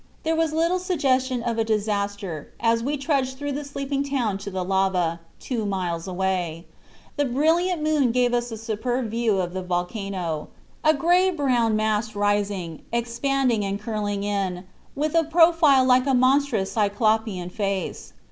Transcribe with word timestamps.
There 0.23 0.35
was 0.35 0.51
little 0.51 0.79
suggestion 0.79 1.43
of 1.43 1.59
a 1.59 1.63
disaster 1.63 2.49
as 2.59 2.81
we 2.81 2.97
trudged 2.97 3.37
through 3.37 3.51
the 3.51 3.63
sleeping 3.63 4.03
town 4.03 4.39
to 4.39 4.49
the 4.49 4.63
lava, 4.65 5.19
two 5.39 5.63
miles 5.63 6.07
away. 6.07 6.65
The 7.17 7.25
brilliant 7.25 7.83
moon 7.83 8.11
gave 8.11 8.33
us 8.33 8.51
a 8.51 8.57
superb 8.57 9.11
view 9.11 9.37
of 9.39 9.53
the 9.53 9.61
volcano, 9.61 10.47
a 10.83 10.95
gray 10.95 11.29
brown 11.29 11.75
mass 11.75 12.15
rising, 12.15 12.81
expanding 12.91 13.63
and 13.63 13.79
curling 13.79 14.23
in 14.23 14.63
with 14.95 15.13
a 15.13 15.23
profile 15.23 15.85
like 15.85 16.07
a 16.07 16.15
monstrous 16.15 16.71
cyclopean 16.71 17.51
face. 17.51 18.13